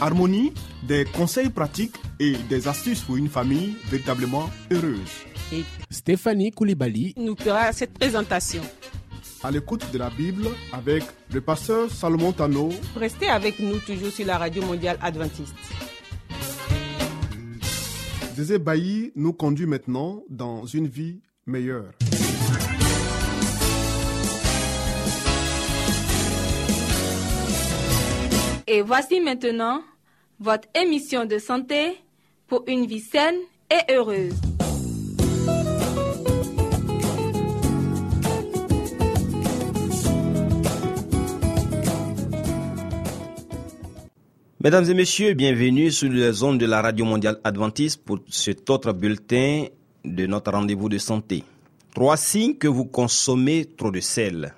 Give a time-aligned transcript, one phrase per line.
[0.00, 5.10] Harmonie, des conseils pratiques et des astuces pour une famille véritablement heureuse.
[5.52, 8.62] et Stéphanie Koulibaly, nous fera cette présentation.
[9.42, 14.26] À l'écoute de la Bible avec le pasteur Salomon Tano, Restez avec nous toujours sur
[14.26, 15.54] la radio mondiale adventiste.
[18.34, 21.92] Zézé Bailly nous conduit maintenant dans une vie meilleure.
[28.66, 29.82] Et voici maintenant
[30.38, 31.96] votre émission de santé
[32.46, 33.36] pour une vie saine
[33.70, 34.34] et heureuse.
[44.60, 48.92] Mesdames et messieurs, bienvenue sur les ondes de la Radio Mondiale Adventiste pour cet autre
[48.92, 49.66] bulletin
[50.04, 51.44] de notre rendez-vous de santé.
[51.94, 54.54] Trois signes que vous consommez trop de sel.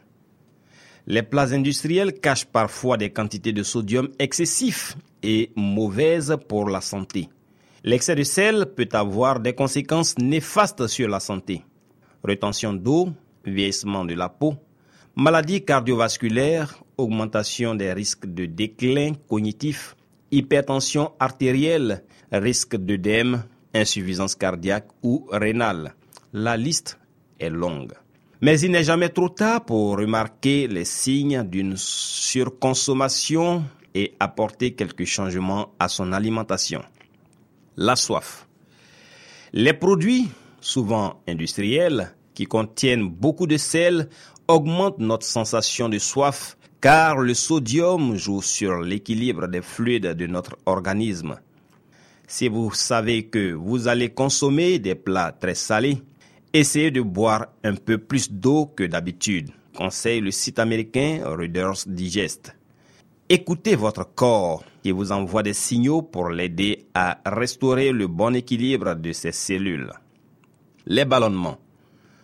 [1.06, 7.29] Les plats industriels cachent parfois des quantités de sodium excessifs et mauvaises pour la santé.
[7.85, 11.63] L'excès de sel peut avoir des conséquences néfastes sur la santé.
[12.25, 13.11] Rétention d'eau,
[13.45, 14.57] vieillissement de la peau,
[15.15, 19.97] maladies cardiovasculaires, augmentation des risques de déclin cognitif,
[20.31, 25.95] hypertension artérielle, risque d'œdème, insuffisance cardiaque ou rénale.
[26.33, 26.99] La liste
[27.39, 27.93] est longue.
[28.41, 33.65] Mais il n'est jamais trop tard pour remarquer les signes d'une surconsommation
[33.99, 36.83] et apporter quelques changements à son alimentation.
[37.77, 38.47] La soif.
[39.53, 40.28] Les produits,
[40.61, 44.09] souvent industriels, qui contiennent beaucoup de sel,
[44.47, 50.56] augmentent notre sensation de soif car le sodium joue sur l'équilibre des fluides de notre
[50.67, 51.41] organisme.
[52.28, 55.99] Si vous savez que vous allez consommer des plats très salés,
[56.53, 62.58] essayez de boire un peu plus d'eau que d'habitude, conseille le site américain Reader's Digest.
[63.31, 68.94] Écoutez votre corps qui vous envoie des signaux pour l'aider à restaurer le bon équilibre
[68.94, 69.93] de ses cellules.
[70.87, 71.59] Les ballonnements.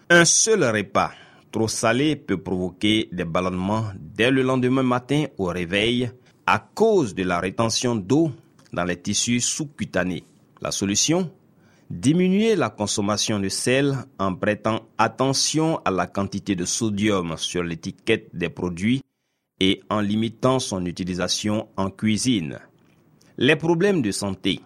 [0.09, 1.13] Un seul repas
[1.53, 6.11] trop salé peut provoquer des ballonnements dès le lendemain matin au réveil
[6.47, 8.33] à cause de la rétention d'eau
[8.73, 10.25] dans les tissus sous-cutanés.
[10.63, 11.31] La solution?
[11.91, 18.31] Diminuer la consommation de sel en prêtant attention à la quantité de sodium sur l'étiquette
[18.33, 19.03] des produits
[19.61, 22.59] et en limitant son utilisation en cuisine.
[23.39, 24.61] Les problèmes de santé.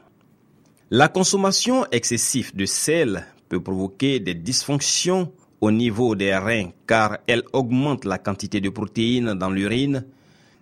[0.91, 7.43] La consommation excessive de sel peut provoquer des dysfonctions au niveau des reins car elle
[7.53, 10.07] augmente la quantité de protéines dans l'urine,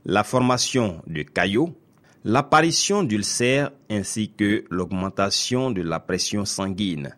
[0.05, 1.75] la formation de caillots,
[2.25, 7.15] l'apparition d'ulcères ainsi que l'augmentation de la pression sanguine.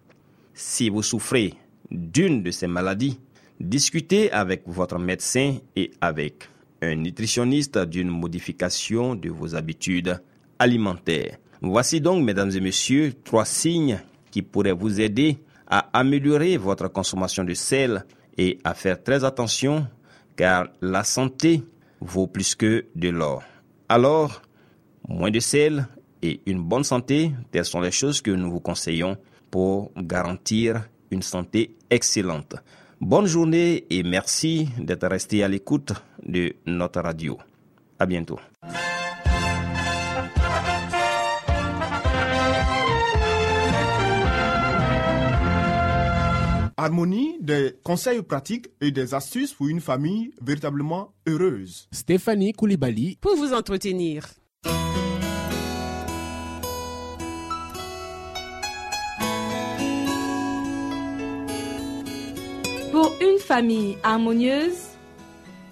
[0.55, 1.55] Si vous souffrez
[1.91, 3.21] d'une de ces maladies,
[3.61, 6.49] discutez avec votre médecin et avec
[6.83, 10.21] un nutritionniste d'une modification de vos habitudes
[10.59, 11.39] alimentaires.
[11.61, 14.01] Voici donc, mesdames et messieurs, trois signes
[14.31, 18.05] qui pourraient vous aider à améliorer votre consommation de sel
[18.37, 19.87] et à faire très attention
[20.37, 21.63] car la santé
[22.01, 23.43] vaut plus que de l'or.
[23.89, 24.43] Alors,
[25.09, 25.89] moins de sel
[26.23, 29.17] et une bonne santé, telles sont les choses que nous vous conseillons
[29.51, 32.55] pour garantir une santé excellente.
[33.01, 35.93] Bonne journée et merci d'être resté à l'écoute
[36.27, 37.39] de notre radio.
[37.99, 38.41] À bientôt.
[46.77, 51.89] Harmonie, des conseils pratiques et des astuces pour une famille véritablement heureuse.
[51.93, 54.25] Stéphanie Koulibaly, Pour vous entretenir.
[63.09, 64.77] Pour une famille harmonieuse,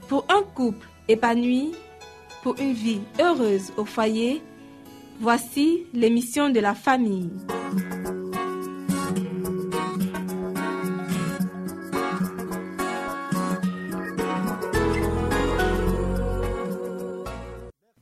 [0.09, 1.73] pour un couple épanoui,
[2.43, 4.41] pour une vie heureuse au foyer,
[5.21, 7.29] voici l'émission de la famille.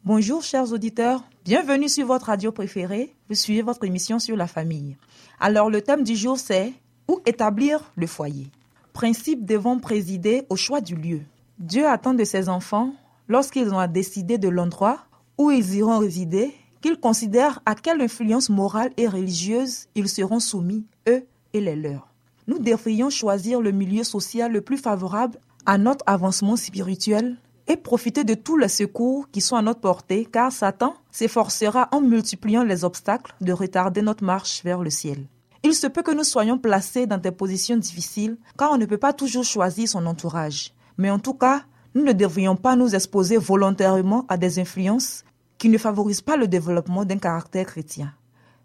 [0.04, 3.12] Bonjour chers auditeurs, bienvenue sur votre radio préférée.
[3.28, 4.96] Vous suivez votre émission sur la famille.
[5.40, 6.72] Alors le thème du jour c'est
[7.08, 8.46] où établir le foyer?
[8.94, 11.22] Principes devront présider au choix du lieu.
[11.58, 12.94] Dieu attend de ses enfants,
[13.26, 15.00] lorsqu'ils ont à décider de l'endroit
[15.36, 20.86] où ils iront résider, qu'ils considèrent à quelle influence morale et religieuse ils seront soumis,
[21.08, 22.08] eux et les leurs.
[22.46, 27.36] Nous devrions choisir le milieu social le plus favorable à notre avancement spirituel
[27.66, 32.00] et profiter de tous les secours qui sont à notre portée, car Satan s'efforcera en
[32.00, 35.26] multipliant les obstacles de retarder notre marche vers le ciel.
[35.66, 38.98] Il se peut que nous soyons placés dans des positions difficiles, car on ne peut
[38.98, 40.74] pas toujours choisir son entourage.
[40.98, 41.62] Mais en tout cas,
[41.94, 45.24] nous ne devrions pas nous exposer volontairement à des influences
[45.56, 48.12] qui ne favorisent pas le développement d'un caractère chrétien.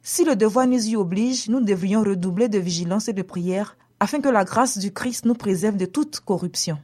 [0.04, 4.19] Si le devoir nous y oblige, nous devrions redoubler de vigilance et de prière afin
[4.19, 6.80] que la grâce du Christ nous préserve de toute corruption.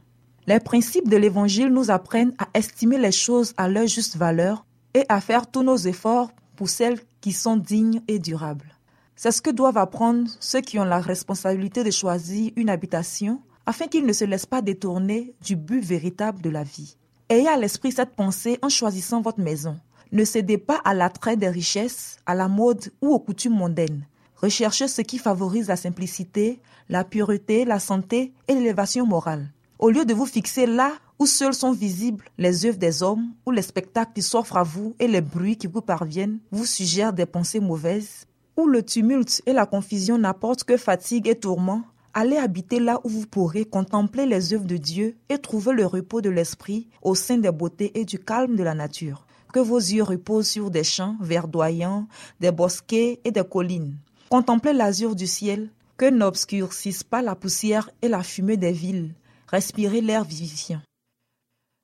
[0.46, 4.64] Les principes de l'Évangile nous apprennent à estimer les choses à leur juste valeur
[4.94, 8.75] et à faire tous nos efforts pour celles qui sont dignes et durables.
[9.18, 13.86] C'est ce que doivent apprendre ceux qui ont la responsabilité de choisir une habitation afin
[13.86, 16.98] qu'ils ne se laissent pas détourner du but véritable de la vie.
[17.30, 19.78] Ayez à l'esprit cette pensée en choisissant votre maison.
[20.12, 24.06] Ne cédez pas à l'attrait des richesses, à la mode ou aux coutumes mondaines.
[24.36, 26.60] Recherchez ce qui favorise la simplicité,
[26.90, 29.48] la pureté, la santé et l'élévation morale.
[29.78, 33.50] Au lieu de vous fixer là où seuls sont visibles les œuvres des hommes, ou
[33.50, 37.24] les spectacles qui s'offrent à vous et les bruits qui vous parviennent vous suggèrent des
[37.24, 42.80] pensées mauvaises, où le tumulte et la confusion n'apportent que fatigue et tourment, allez habiter
[42.80, 46.88] là où vous pourrez contempler les œuvres de Dieu et trouver le repos de l'esprit
[47.02, 49.26] au sein des beautés et du calme de la nature.
[49.52, 52.08] Que vos yeux reposent sur des champs verdoyants,
[52.40, 53.96] des bosquets et des collines.
[54.28, 59.14] Contemplez l'azur du ciel, que n'obscurcissent pas la poussière et la fumée des villes
[59.48, 60.82] respirer l'air vivifiant.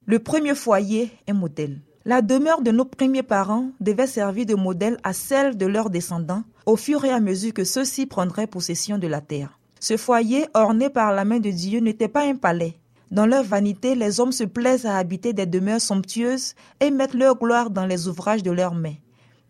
[0.06, 1.80] Le premier foyer est modèle.
[2.04, 6.42] La demeure de nos premiers parents devait servir de modèle à celle de leurs descendants
[6.66, 9.56] au fur et à mesure que ceux-ci prendraient possession de la terre.
[9.78, 12.74] Ce foyer orné par la main de Dieu n'était pas un palais.
[13.12, 17.38] Dans leur vanité, les hommes se plaisent à habiter des demeures somptueuses et mettent leur
[17.38, 18.96] gloire dans les ouvrages de leurs mains.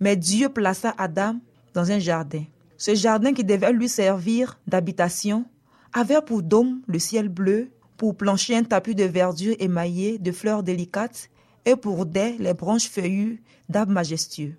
[0.01, 1.37] Mais Dieu plaça Adam
[1.73, 2.45] dans un jardin.
[2.77, 5.47] Ce jardin qui devait lui servir d'habitation
[5.95, 10.63] avait pour dôme le ciel bleu pour plancher un tapis de verdure émaillé de fleurs
[10.63, 11.31] délicates
[11.65, 14.55] et pour les branches feuillues d'arbres majestueux.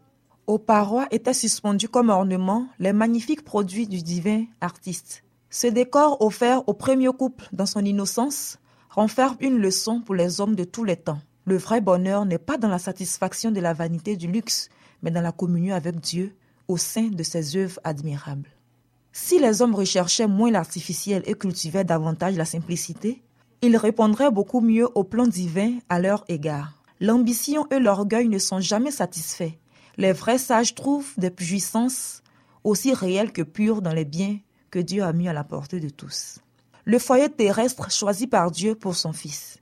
[0.46, 5.24] Aux parois étaient suspendus comme ornements les magnifiques produits du divin artiste.
[5.50, 8.58] Ce décor offert au premier couple dans son innocence
[8.90, 11.20] renferme une leçon pour les hommes de tous les temps.
[11.46, 14.70] Le vrai bonheur n'est pas dans la satisfaction de la vanité du luxe,
[15.02, 16.36] mais dans la communion avec Dieu
[16.68, 18.50] au sein de ses œuvres admirables.
[19.12, 23.22] Si les hommes recherchaient moins l'artificiel et cultivaient davantage la simplicité,
[23.62, 26.83] ils répondraient beaucoup mieux au plan divin à leur égard.
[27.04, 29.52] L'ambition et l'orgueil ne sont jamais satisfaits.
[29.98, 32.24] Les vrais sages trouvent des puissances
[32.64, 34.40] aussi réelles que pures dans les biens
[34.72, 36.40] que Dieu a mis à la portée de tous.
[36.86, 39.58] Le foyer terrestre choisi par Dieu pour son Fils.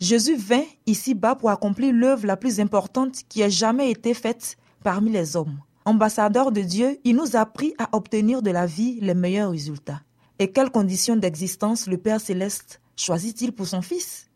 [0.00, 5.10] Jésus vint ici-bas pour accomplir l'œuvre la plus importante qui ait jamais été faite parmi
[5.10, 5.58] les hommes.
[5.84, 10.00] Ambassadeur de Dieu, il nous a appris à obtenir de la vie les meilleurs résultats.
[10.38, 14.27] Et quelles conditions d'existence le Père céleste choisit-il pour son fils?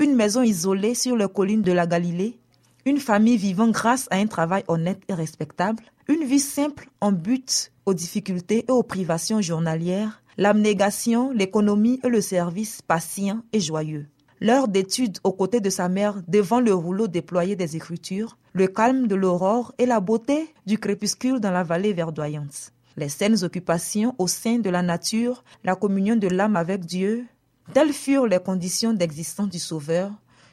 [0.00, 2.36] Une maison isolée sur les collines de la Galilée,
[2.84, 7.70] une famille vivant grâce à un travail honnête et respectable, une vie simple en but
[7.86, 14.06] aux difficultés et aux privations journalières, l'abnégation, l'économie et le service patient et joyeux.
[14.40, 19.06] L'heure d'étude aux côtés de sa mère devant le rouleau déployé des Écritures, le calme
[19.06, 22.72] de l'aurore et la beauté du crépuscule dans la vallée verdoyante.
[22.96, 27.26] Les saines occupations au sein de la nature, la communion de l'âme avec Dieu,
[27.72, 30.12] Telles furent les conditions d'existence du Sauveur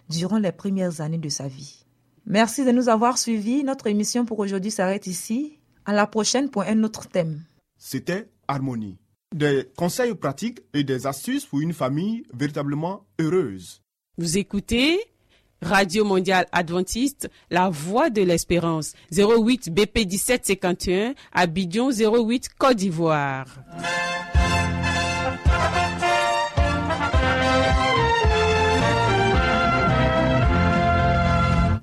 [0.10, 1.86] durant les premières années de sa vie.
[2.26, 3.64] Merci de nous avoir suivis.
[3.64, 5.60] Notre émission pour aujourd'hui s'arrête ici.
[5.86, 7.44] À la prochaine pour un autre thème.
[7.78, 8.98] C'était Harmonie.
[9.36, 13.82] Des conseils pratiques et des astuces pour une famille véritablement heureuse.
[14.18, 15.00] Vous écoutez
[15.62, 23.46] Radio Mondiale Adventiste, La Voix de l'Espérance, 08 BP 1751, Abidjan 08 Côte d'Ivoire.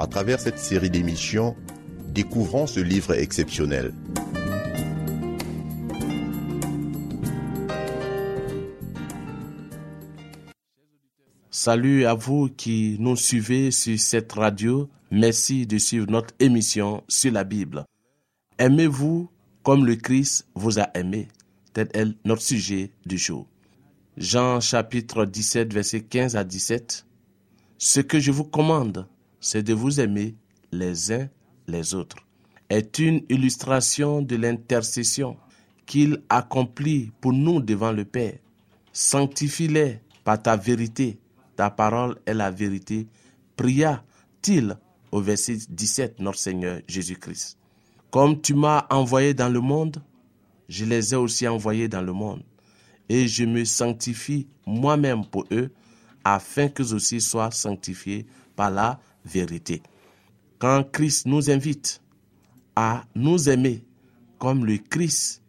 [0.00, 1.56] À travers cette série d'émissions,
[2.14, 3.92] découvrons ce livre exceptionnel.
[11.50, 14.88] Salut à vous qui nous suivez sur cette radio.
[15.10, 17.84] Merci de suivre notre émission sur la Bible.
[18.58, 19.28] Aimez-vous
[19.64, 21.26] comme le Christ vous a aimé?
[21.72, 23.48] Tel est notre sujet du jour.
[24.16, 27.04] Jean chapitre 17, verset 15 à 17.
[27.78, 29.08] Ce que je vous commande,
[29.40, 30.34] c'est de vous aimer
[30.72, 31.28] les uns
[31.66, 32.16] les autres.
[32.70, 35.36] Est une illustration de l'intercession
[35.86, 38.38] qu'il accomplit pour nous devant le Père.
[38.92, 41.18] Sanctifie-les par ta vérité.
[41.56, 43.06] Ta parole est la vérité.
[43.56, 44.76] Pria-t-il
[45.10, 47.58] au verset 17, notre Seigneur Jésus-Christ.
[48.10, 50.02] Comme tu m'as envoyé dans le monde,
[50.68, 52.42] je les ai aussi envoyés dans le monde.
[53.08, 55.70] Et je me sanctifie moi-même pour eux,
[56.24, 59.82] afin qu'eux aussi soient sanctifiés par la vérité.
[60.58, 62.00] Quand Christ nous invite
[62.74, 63.84] à nous aimer
[64.38, 65.42] comme le Christ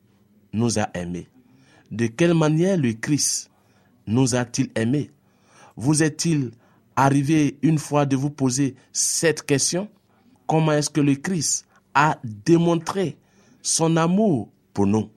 [0.53, 1.27] nous a aimés,
[1.91, 3.49] de quelle manière le Christ
[4.05, 5.11] nous a-t-il aimés?
[5.75, 6.51] Vous est-il
[6.95, 9.87] arrivé une fois de vous poser cette question?
[10.47, 13.17] Comment est-ce que le Christ a démontré
[13.61, 15.09] son amour pour nous?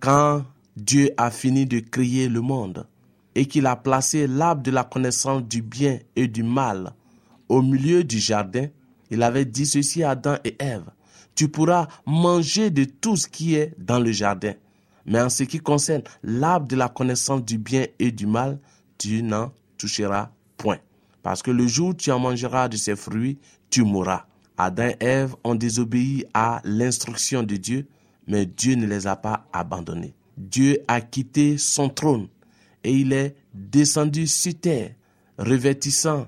[0.00, 0.44] Quand
[0.76, 2.86] Dieu a fini de créer le monde
[3.34, 6.92] et qu'il a placé l'arbre de la connaissance du bien et du mal
[7.48, 8.66] au milieu du jardin,
[9.10, 10.90] il avait dit ceci à Adam et Ève.
[11.34, 14.54] Tu pourras manger de tout ce qui est dans le jardin.
[15.04, 18.58] Mais en ce qui concerne l'arbre de la connaissance du bien et du mal,
[18.98, 20.78] tu n'en toucheras point.
[21.22, 23.38] Parce que le jour où tu en mangeras de ses fruits,
[23.70, 24.26] tu mourras.
[24.58, 27.86] Adam et Ève ont désobéi à l'instruction de Dieu,
[28.26, 30.14] mais Dieu ne les a pas abandonnés.
[30.36, 32.28] Dieu a quitté son trône
[32.82, 34.94] et il est descendu sur terre,
[35.38, 36.26] revêtissant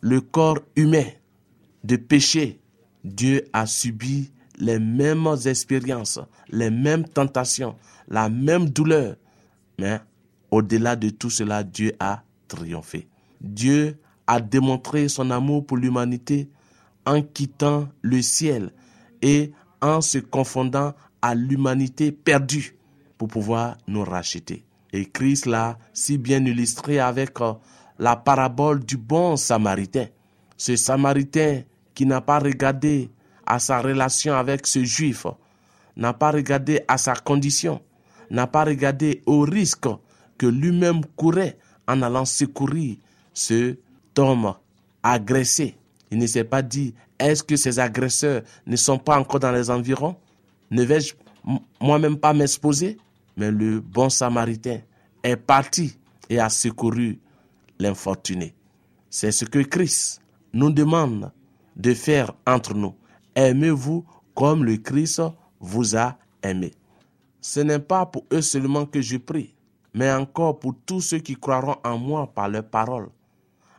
[0.00, 1.06] le corps humain
[1.84, 2.60] de péché.
[3.04, 7.76] Dieu a subi les mêmes expériences, les mêmes tentations,
[8.08, 9.16] la même douleur.
[9.78, 10.00] Mais
[10.50, 13.08] au-delà de tout cela, Dieu a triomphé.
[13.40, 16.50] Dieu a démontré son amour pour l'humanité
[17.06, 18.72] en quittant le ciel
[19.22, 22.76] et en se confondant à l'humanité perdue
[23.16, 24.64] pour pouvoir nous racheter.
[24.92, 27.52] Et Christ l'a si bien illustré avec euh,
[27.98, 30.06] la parabole du bon samaritain.
[30.56, 31.62] Ce samaritain
[31.94, 33.10] qui n'a pas regardé
[33.46, 35.26] à sa relation avec ce juif,
[35.96, 37.80] n'a pas regardé à sa condition,
[38.30, 39.88] n'a pas regardé au risque
[40.36, 42.96] que lui-même courait en allant secourir
[43.32, 43.76] ce
[44.16, 44.54] homme
[45.02, 45.76] agressé.
[46.10, 49.70] Il ne s'est pas dit, est-ce que ces agresseurs ne sont pas encore dans les
[49.70, 50.16] environs?
[50.70, 51.14] Ne vais-je
[51.80, 52.98] moi-même pas m'exposer?
[53.36, 54.80] Mais le bon samaritain
[55.22, 55.96] est parti
[56.28, 57.18] et a secouru
[57.78, 58.54] l'infortuné.
[59.10, 60.20] C'est ce que Christ
[60.52, 61.32] nous demande
[61.76, 62.94] de faire entre nous.
[63.34, 64.04] Aimez-vous
[64.34, 65.22] comme le Christ
[65.60, 66.72] vous a aimé.
[67.40, 69.54] Ce n'est pas pour eux seulement que je prie,
[69.94, 73.10] mais encore pour tous ceux qui croiront en moi par leurs paroles,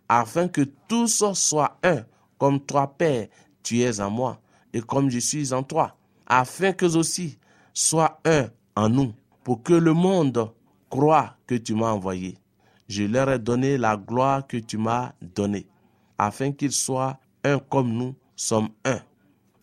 [0.07, 2.03] afin que tous soient un,
[2.37, 3.27] comme toi, Père,
[3.63, 4.39] tu es en moi,
[4.73, 7.37] et comme je suis en toi, afin que aussi
[7.73, 9.13] soient un en nous,
[9.43, 10.51] pour que le monde
[10.89, 12.37] croit que tu m'as envoyé.
[12.89, 15.67] Je leur ai donné la gloire que tu m'as donnée,
[16.17, 18.99] afin qu'ils soient un comme nous sommes un,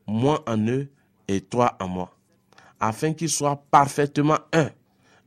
[0.07, 0.89] moi en eux
[1.27, 2.17] et toi en moi,
[2.79, 4.71] afin qu'ils soient parfaitement un,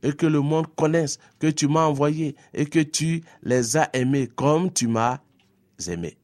[0.02, 4.28] et que le monde connaisse que tu m'as envoyé et que tu les as aimés
[4.28, 5.18] comme tu m'as
[5.86, 6.16] aimé.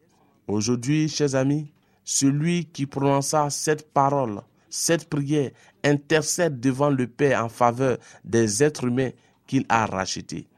[0.48, 1.70] Aujourd'hui, chers amis,
[2.04, 4.40] celui qui prononça cette parole,
[4.70, 5.50] cette prière,
[5.84, 9.10] intercède devant le Père en faveur des êtres humains
[9.46, 10.48] qu'il a rachetés.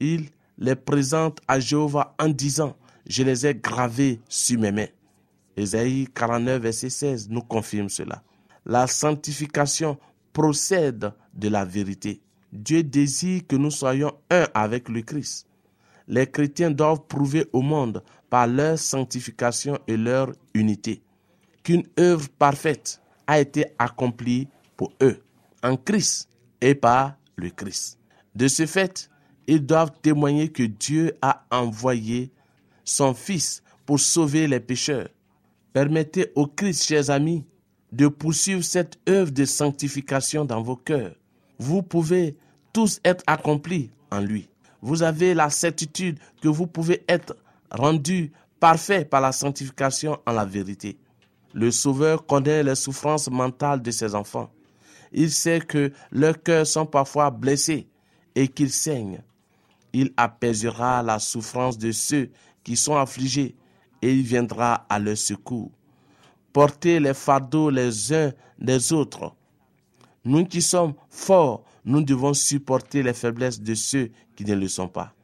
[0.00, 0.30] Il
[0.62, 2.76] les présente à Jéhovah en disant,
[3.06, 4.86] je les ai gravés sur mes mains.
[5.56, 8.22] Ésaïe 49, verset 16 nous confirme cela.
[8.64, 9.98] La sanctification
[10.32, 12.22] procède de la vérité.
[12.52, 15.48] Dieu désire que nous soyons un avec le Christ.
[16.06, 21.02] Les chrétiens doivent prouver au monde par leur sanctification et leur unité,
[21.64, 25.22] qu'une œuvre parfaite a été accomplie pour eux,
[25.62, 26.28] en Christ
[26.60, 27.98] et par le Christ.
[28.34, 29.10] De ce fait,
[29.46, 32.30] ils doivent témoigner que Dieu a envoyé
[32.84, 35.08] son Fils pour sauver les pécheurs.
[35.72, 37.44] Permettez au Christ, chers amis,
[37.92, 41.14] de poursuivre cette œuvre de sanctification dans vos cœurs.
[41.58, 42.36] Vous pouvez
[42.72, 44.48] tous être accomplis en lui.
[44.80, 47.36] Vous avez la certitude que vous pouvez être
[47.70, 50.98] rendu parfait par la sanctification en la vérité.
[51.54, 54.50] Le Sauveur connaît les souffrances mentales de ses enfants.
[55.12, 57.86] Il sait que leurs cœurs sont parfois blessés
[58.34, 59.22] et qu'ils saignent.
[59.92, 62.30] Il apaisera la souffrance de ceux
[62.64, 63.56] qui sont affligés
[64.00, 65.70] et il viendra à leur secours.
[66.52, 69.34] Portez les fardeaux les uns des autres.
[70.24, 74.88] Nous qui sommes forts, nous devons supporter les faiblesses de ceux qui ne le sont
[74.88, 75.14] pas.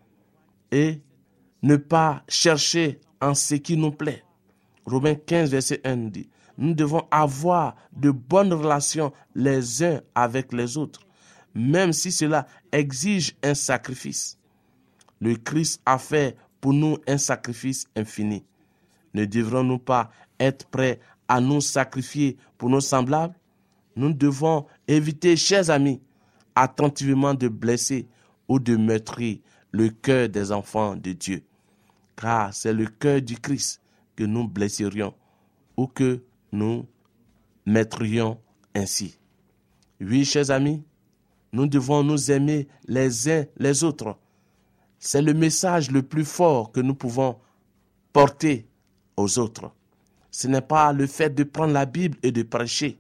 [0.73, 1.01] Et
[1.63, 4.25] ne pas chercher en ce qui nous plaît.
[4.87, 10.77] Romains 15, verset 1 dit, nous devons avoir de bonnes relations les uns avec les
[10.77, 11.01] autres,
[11.55, 14.38] même si cela exige un sacrifice.
[15.21, 18.45] Le Christ a fait pour nous un sacrifice infini.
[19.15, 23.35] Ne devrons-nous pas être prêts à nous sacrifier pour nos semblables?
[23.97, 26.01] Nous devons éviter, chers amis,
[26.55, 28.07] attentivement de blesser
[28.49, 29.39] ou de meurtrir
[29.73, 31.43] le cœur des enfants de Dieu,
[32.17, 33.81] car c'est le cœur du Christ
[34.17, 35.15] que nous blesserions
[35.77, 36.23] ou que
[36.53, 36.87] nous
[37.67, 38.41] mettrions
[38.75, 39.19] ainsi.
[40.01, 40.83] Oui, chers amis,
[41.53, 44.17] nous devons nous aimer les uns les autres.
[44.99, 47.39] C'est le message le plus fort que nous pouvons
[48.13, 48.67] porter
[49.17, 49.71] aux autres.
[50.31, 52.99] Ce n'est pas le fait de prendre la Bible et de prêcher,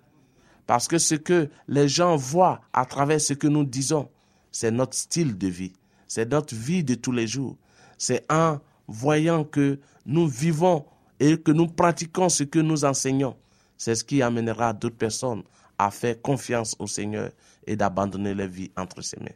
[0.66, 4.08] parce que ce que les gens voient à travers ce que nous disons,
[4.50, 5.72] c'est notre style de vie,
[6.06, 7.56] c'est notre vie de tous les jours.
[7.98, 10.84] C'est en voyant que nous vivons
[11.20, 13.36] et que nous pratiquons ce que nous enseignons.
[13.76, 15.42] C'est ce qui amènera d'autres personnes
[15.78, 17.30] à faire confiance au Seigneur
[17.66, 19.26] et d'abandonner leur vie entre ses mains.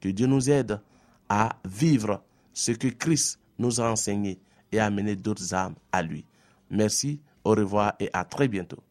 [0.00, 0.80] Que Dieu nous aide
[1.34, 2.22] à vivre
[2.52, 4.38] ce que Christ nous a enseigné
[4.70, 6.26] et à amener d'autres âmes à lui.
[6.68, 8.82] Merci, au revoir et à très bientôt.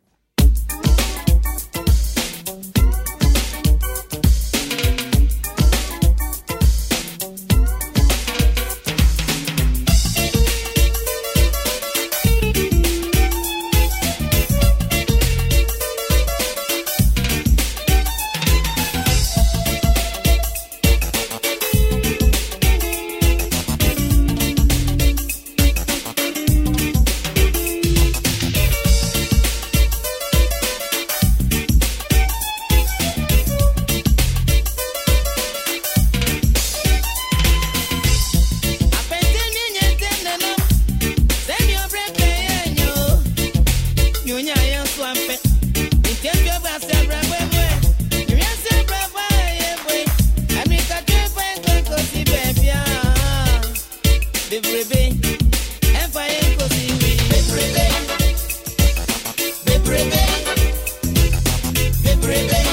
[54.71, 55.37] Baby, baby,
[62.03, 62.70] Be baby.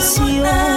[0.00, 0.69] 喜欢。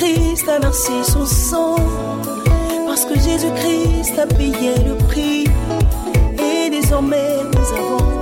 [0.00, 1.76] Jésus-Christ a son sang.
[2.86, 5.44] Parce que Jésus-Christ a le prix.
[6.42, 8.20] Et désormais nous avons.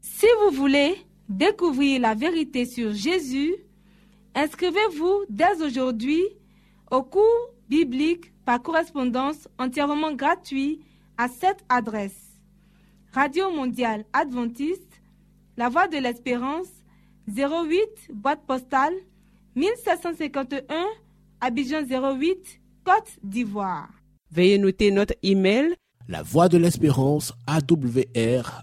[0.00, 0.96] Si vous voulez
[1.28, 3.54] découvrir la vérité sur Jésus,
[4.34, 6.22] inscrivez-vous dès aujourd'hui
[6.90, 10.80] au cours biblique par correspondance entièrement gratuit
[11.18, 12.28] à cette adresse.
[13.12, 14.87] Radio mondiale adventiste,
[15.58, 16.68] La Voix de l'Espérance,
[17.26, 18.92] 08 boîte postale
[19.56, 20.62] 1751
[21.40, 23.88] Abidjan 08 Côte d'Ivoire.
[24.30, 25.74] Veuillez noter notre email
[26.06, 28.62] La voix de l'espérance awr